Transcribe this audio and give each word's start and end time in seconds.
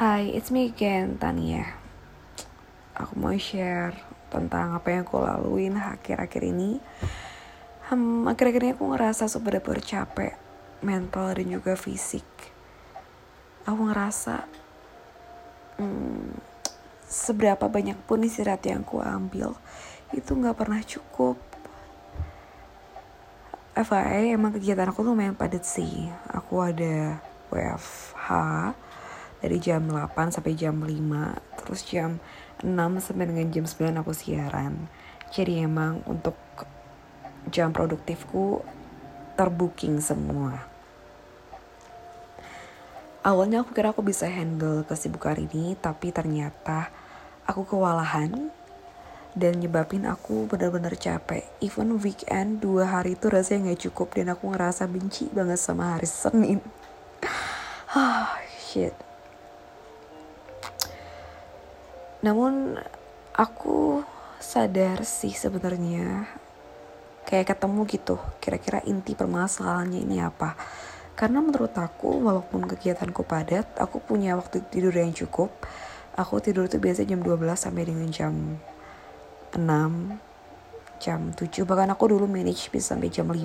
Hai, 0.00 0.32
it's 0.32 0.48
me 0.48 0.72
again, 0.72 1.20
Tania. 1.20 1.76
Aku 2.96 3.20
mau 3.20 3.36
share 3.36 3.92
tentang 4.32 4.72
apa 4.72 4.96
yang 4.96 5.04
aku 5.04 5.20
laluin 5.20 5.76
akhir-akhir 5.76 6.40
ini. 6.40 6.80
Hmm, 7.84 8.24
akhir-akhir 8.24 8.64
ini 8.64 8.72
aku 8.72 8.96
ngerasa 8.96 9.28
sebenar-benar 9.28 9.84
capek, 9.84 10.40
mental 10.80 11.36
dan 11.36 11.52
juga 11.52 11.76
fisik. 11.76 12.24
Aku 13.68 13.92
ngerasa 13.92 14.48
hmm, 15.76 16.32
seberapa 17.04 17.68
banyak 17.68 18.00
pun 18.08 18.24
istirahat 18.24 18.64
yang 18.64 18.80
aku 18.80 19.04
ambil, 19.04 19.52
itu 20.16 20.32
nggak 20.32 20.56
pernah 20.56 20.80
cukup. 20.80 21.36
FYI, 23.76 24.32
emang 24.32 24.56
kegiatan 24.56 24.88
aku 24.88 25.04
tuh 25.04 25.12
lumayan 25.12 25.36
padat 25.36 25.68
sih. 25.68 26.08
Aku 26.32 26.64
ada 26.64 27.20
WFH, 27.52 28.28
dari 29.40 29.56
jam 29.60 29.84
8 29.88 30.36
sampai 30.36 30.52
jam 30.56 30.76
5 30.76 31.60
terus 31.60 31.80
jam 31.88 32.20
6 32.60 32.70
sampai 33.00 33.24
dengan 33.28 33.46
jam 33.48 33.64
9 33.64 34.00
aku 34.00 34.12
siaran 34.12 34.88
jadi 35.32 35.64
emang 35.68 36.04
untuk 36.04 36.36
jam 37.48 37.72
produktifku 37.72 38.60
terbooking 39.34 39.98
semua 40.00 40.60
awalnya 43.24 43.64
aku 43.64 43.72
kira 43.72 43.92
aku 43.96 44.04
bisa 44.04 44.28
handle 44.28 44.84
kesibukan 44.84 45.40
ini 45.40 45.76
tapi 45.80 46.12
ternyata 46.12 46.92
aku 47.48 47.64
kewalahan 47.64 48.52
dan 49.34 49.62
nyebabin 49.62 50.10
aku 50.10 50.50
benar-benar 50.50 50.94
capek. 50.98 51.46
Even 51.62 52.02
weekend 52.02 52.58
dua 52.58 52.86
hari 52.98 53.14
itu 53.14 53.30
rasanya 53.30 53.70
nggak 53.70 53.82
cukup 53.90 54.08
dan 54.18 54.34
aku 54.34 54.50
ngerasa 54.50 54.90
benci 54.90 55.30
banget 55.30 55.60
sama 55.60 55.98
hari 55.98 56.08
Senin. 56.08 56.60
Ah, 57.90 58.38
shit. 58.54 58.94
Namun 62.20 62.76
aku 63.32 64.04
sadar 64.40 65.04
sih 65.04 65.32
sebenarnya 65.32 66.28
kayak 67.28 67.54
ketemu 67.54 67.80
gitu 67.86 68.16
kira-kira 68.40 68.80
inti 68.84 69.16
permasalahannya 69.16 70.00
ini 70.04 70.20
apa. 70.20 70.56
Karena 71.16 71.44
menurut 71.44 71.76
aku 71.76 72.24
walaupun 72.24 72.64
kegiatanku 72.64 73.28
padat, 73.28 73.76
aku 73.76 74.00
punya 74.00 74.40
waktu 74.40 74.64
tidur 74.72 74.96
yang 74.96 75.12
cukup. 75.12 75.52
Aku 76.16 76.40
tidur 76.40 76.64
tuh 76.64 76.80
biasa 76.80 77.04
jam 77.04 77.20
12 77.20 77.44
sampai 77.60 77.84
dengan 77.84 78.08
jam 78.08 78.32
6, 79.52 79.60
jam 80.96 81.20
7. 81.36 81.68
Bahkan 81.68 81.92
aku 81.92 82.16
dulu 82.16 82.24
manage 82.24 82.72
bisa 82.72 82.96
sampai 82.96 83.12
jam 83.12 83.28
5. 83.28 83.36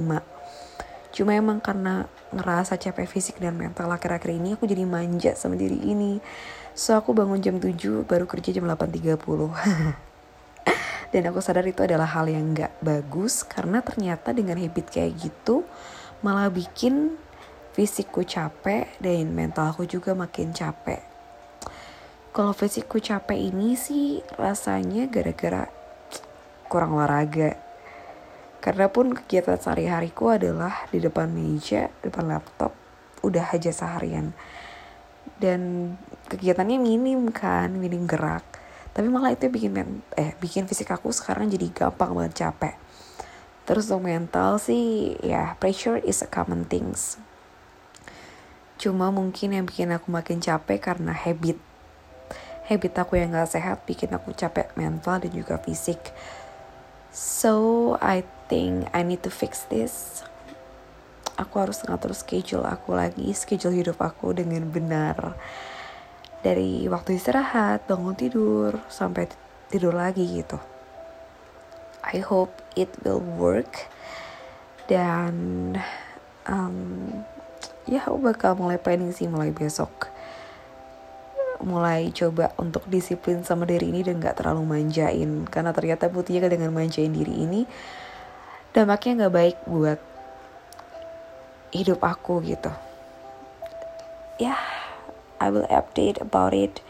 Cuma 1.15 1.31
emang 1.31 1.63
karena 1.63 2.11
ngerasa 2.35 2.75
capek 2.75 3.07
fisik 3.07 3.39
dan 3.39 3.55
mental 3.55 3.87
akhir-akhir 3.87 4.35
ini 4.35 4.59
aku 4.59 4.67
jadi 4.67 4.83
manja 4.83 5.31
sama 5.39 5.55
diri 5.55 5.79
ini. 5.79 6.19
So 6.75 6.99
aku 6.99 7.15
bangun 7.15 7.39
jam 7.39 7.55
7 7.55 8.03
baru 8.03 8.27
kerja 8.27 8.51
jam 8.51 8.67
8.30. 8.67 9.15
dan 11.15 11.31
aku 11.31 11.39
sadar 11.39 11.63
itu 11.63 11.87
adalah 11.87 12.11
hal 12.11 12.27
yang 12.27 12.51
gak 12.51 12.75
bagus 12.83 13.47
karena 13.47 13.79
ternyata 13.79 14.35
dengan 14.35 14.59
habit 14.59 14.91
kayak 14.91 15.15
gitu 15.15 15.63
malah 16.19 16.51
bikin 16.51 17.15
fisikku 17.71 18.27
capek 18.27 18.91
dan 18.99 19.31
mental 19.31 19.71
aku 19.71 19.87
juga 19.87 20.11
makin 20.11 20.51
capek. 20.51 20.99
Kalau 22.35 22.51
fisikku 22.51 22.99
capek 22.99 23.39
ini 23.39 23.79
sih 23.79 24.19
rasanya 24.35 25.07
gara-gara 25.07 25.71
kurang 26.67 26.99
olahraga. 26.99 27.64
Karena 28.65 28.89
pun 28.89 29.13
kegiatan 29.13 29.61
sehari-hariku 29.61 30.33
adalah 30.33 30.89
di 30.89 30.97
depan 30.97 31.29
meja, 31.29 31.93
depan 32.01 32.25
laptop, 32.25 32.73
udah 33.21 33.53
aja 33.53 33.69
seharian. 33.69 34.33
Dan 35.37 35.93
kegiatannya 36.33 36.81
minim 36.81 37.29
kan 37.29 37.69
minim 37.77 38.09
gerak. 38.09 38.41
Tapi 38.89 39.05
malah 39.05 39.37
itu 39.37 39.53
bikin 39.53 40.01
eh 40.17 40.33
bikin 40.41 40.65
fisik 40.65 40.89
aku 40.89 41.13
sekarang 41.13 41.45
jadi 41.53 41.69
gampang 41.69 42.17
banget 42.17 42.49
capek. 42.49 42.73
Terus 43.69 43.85
untuk 43.93 44.09
mental 44.09 44.57
sih 44.57 45.13
ya 45.21 45.53
pressure 45.61 46.01
is 46.01 46.25
a 46.25 46.29
common 46.29 46.65
things. 46.65 47.21
Cuma 48.81 49.13
mungkin 49.13 49.53
yang 49.53 49.69
bikin 49.69 49.93
aku 49.93 50.09
makin 50.09 50.41
capek 50.41 50.81
karena 50.81 51.13
habit. 51.13 51.61
Habit 52.65 52.93
aku 52.97 53.21
yang 53.21 53.29
gak 53.29 53.53
sehat 53.53 53.85
bikin 53.85 54.09
aku 54.09 54.33
capek 54.33 54.73
mental 54.73 55.21
dan 55.21 55.29
juga 55.29 55.61
fisik 55.61 56.01
so 57.15 57.95
I 58.03 58.27
think 58.51 58.91
I 58.91 59.07
need 59.07 59.23
to 59.23 59.31
fix 59.31 59.63
this 59.71 60.27
aku 61.35 61.59
harus 61.61 61.83
ngatur 61.83 62.15
schedule 62.15 62.65
aku 62.65 62.95
lagi, 62.95 63.27
schedule 63.35 63.75
hidup 63.75 63.99
aku 63.99 64.31
dengan 64.31 64.67
benar. 64.71 65.35
Dari 66.41 66.87
waktu 66.87 67.19
istirahat, 67.19 67.89
bangun 67.89 68.15
tidur, 68.15 68.79
sampai 68.87 69.27
tidur 69.67 69.95
lagi 69.95 70.23
gitu. 70.29 70.57
I 72.05 72.21
hope 72.21 72.53
it 72.77 72.91
will 73.03 73.21
work. 73.21 73.89
Dan 74.85 75.33
um, 76.45 77.09
ya 77.89 78.05
aku 78.05 78.21
bakal 78.21 78.53
mulai 78.55 78.77
planning 78.77 79.11
sih 79.11 79.25
mulai 79.25 79.49
besok. 79.49 80.13
Mulai 81.65 82.13
coba 82.13 82.53
untuk 82.61 82.85
disiplin 82.85 83.41
sama 83.41 83.65
diri 83.65 83.89
ini 83.89 84.05
dan 84.05 84.21
gak 84.21 84.37
terlalu 84.37 84.63
manjain. 84.63 85.49
Karena 85.49 85.73
ternyata 85.73 86.07
buktinya 86.07 86.45
dengan 86.45 86.69
manjain 86.69 87.09
diri 87.09 87.33
ini 87.33 87.65
dampaknya 88.75 89.25
gak 89.25 89.33
baik 89.33 89.57
buat 89.65 89.99
hidup 91.71 92.03
aku 92.03 92.43
gitu 92.43 92.71
ya 94.35 94.51
yeah, 94.51 94.63
I 95.39 95.47
will 95.47 95.67
update 95.71 96.19
about 96.19 96.51
it 96.51 96.83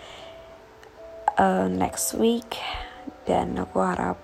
uh, 1.38 1.69
next 1.69 2.18
week 2.18 2.57
dan 3.30 3.53
aku 3.62 3.86
harap 3.86 4.18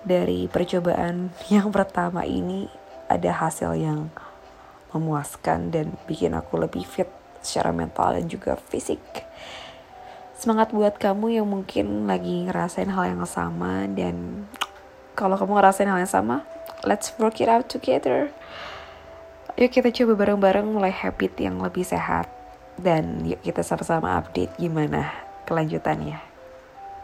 dari 0.00 0.48
percobaan 0.48 1.28
yang 1.52 1.68
pertama 1.68 2.24
ini 2.24 2.72
ada 3.08 3.36
hasil 3.36 3.76
yang 3.76 4.08
memuaskan 4.96 5.68
dan 5.68 5.92
bikin 6.08 6.32
aku 6.32 6.56
lebih 6.56 6.88
fit 6.88 7.08
secara 7.44 7.72
mental 7.76 8.16
dan 8.16 8.24
juga 8.24 8.56
fisik. 8.56 9.00
Semangat 10.38 10.70
buat 10.70 10.94
kamu 11.02 11.42
yang 11.42 11.50
mungkin 11.50 12.06
lagi 12.06 12.46
ngerasain 12.46 12.94
hal 12.94 13.10
yang 13.10 13.26
sama 13.26 13.90
dan 13.90 14.46
kalau 15.18 15.34
kamu 15.34 15.58
ngerasain 15.58 15.90
hal 15.90 15.98
yang 15.98 16.06
sama, 16.06 16.46
let's 16.86 17.10
work 17.18 17.42
it 17.42 17.50
out 17.50 17.66
together. 17.66 18.30
Yuk 19.58 19.74
kita 19.74 19.90
coba 19.90 20.14
bareng-bareng 20.14 20.70
mulai 20.70 20.94
habit 20.94 21.34
yang 21.42 21.58
lebih 21.58 21.82
sehat. 21.82 22.30
Dan 22.78 23.26
yuk 23.26 23.42
kita 23.42 23.66
sama-sama 23.66 24.14
update 24.14 24.54
gimana 24.62 25.10
kelanjutannya. 25.50 26.27